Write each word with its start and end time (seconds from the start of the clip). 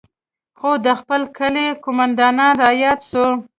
خو 0.59 0.71
د 0.85 0.87
خپل 0.99 1.21
کلي 1.37 1.67
قومندان 1.83 2.37
راياد 2.63 2.99
سو. 3.09 3.25